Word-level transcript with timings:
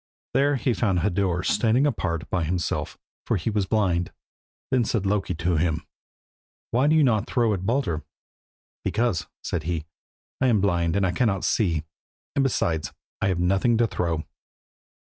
There 0.33 0.55
he 0.55 0.73
found 0.73 1.01
Hodur 1.01 1.43
standing 1.43 1.85
apart 1.85 2.27
by 2.31 2.43
himself, 2.43 2.97
for 3.27 3.37
he 3.37 3.51
was 3.51 3.67
blind. 3.67 4.11
Then 4.71 4.83
said 4.83 5.05
Loki 5.05 5.35
to 5.35 5.57
him 5.57 5.85
"Why 6.71 6.87
do 6.87 6.95
you 6.95 7.03
not 7.03 7.27
throw 7.29 7.53
at 7.53 7.67
Baldur?" 7.67 8.03
"Because," 8.83 9.27
said 9.43 9.61
he, 9.69 9.85
"I 10.41 10.47
am 10.47 10.59
blind 10.59 10.95
and 10.95 11.15
cannot 11.15 11.43
see 11.45 11.73
him, 11.73 11.83
and 12.35 12.41
besides 12.41 12.91
I 13.21 13.27
have 13.27 13.39
nothing 13.39 13.77
to 13.77 13.85
throw." 13.85 14.25